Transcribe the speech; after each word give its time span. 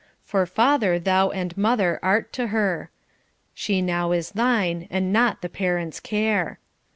For 0.25 0.47
father 0.47 0.97
thou 0.97 1.29
and 1.29 1.55
mother 1.55 1.99
art 2.01 2.33
to 2.33 2.47
her; 2.47 2.89
She 3.53 3.83
now 3.83 4.13
is 4.13 4.31
thine, 4.31 4.87
and 4.89 5.13
not 5.13 5.43
the 5.43 5.47
parent's 5.47 5.99
care. 5.99 6.57